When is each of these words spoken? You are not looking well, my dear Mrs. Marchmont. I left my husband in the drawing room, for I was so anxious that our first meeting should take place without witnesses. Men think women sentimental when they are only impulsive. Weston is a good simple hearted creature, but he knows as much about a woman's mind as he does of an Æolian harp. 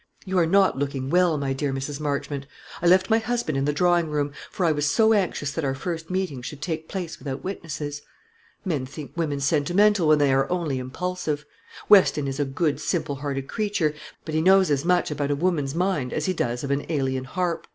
You 0.25 0.39
are 0.39 0.47
not 0.47 0.79
looking 0.79 1.11
well, 1.11 1.37
my 1.37 1.53
dear 1.53 1.71
Mrs. 1.71 1.99
Marchmont. 1.99 2.47
I 2.81 2.87
left 2.87 3.11
my 3.11 3.19
husband 3.19 3.55
in 3.55 3.65
the 3.65 3.71
drawing 3.71 4.09
room, 4.09 4.31
for 4.49 4.65
I 4.65 4.71
was 4.71 4.89
so 4.89 5.13
anxious 5.13 5.51
that 5.51 5.63
our 5.63 5.75
first 5.75 6.09
meeting 6.09 6.41
should 6.41 6.59
take 6.59 6.87
place 6.89 7.19
without 7.19 7.43
witnesses. 7.43 8.01
Men 8.65 8.87
think 8.87 9.11
women 9.15 9.39
sentimental 9.39 10.07
when 10.07 10.17
they 10.17 10.33
are 10.33 10.49
only 10.51 10.79
impulsive. 10.79 11.45
Weston 11.87 12.27
is 12.27 12.39
a 12.39 12.45
good 12.45 12.79
simple 12.81 13.17
hearted 13.17 13.47
creature, 13.47 13.93
but 14.25 14.33
he 14.33 14.41
knows 14.41 14.71
as 14.71 14.83
much 14.83 15.11
about 15.11 15.29
a 15.29 15.35
woman's 15.35 15.75
mind 15.75 16.13
as 16.13 16.25
he 16.25 16.33
does 16.33 16.63
of 16.63 16.71
an 16.71 16.81
Æolian 16.87 17.25
harp. 17.27 17.67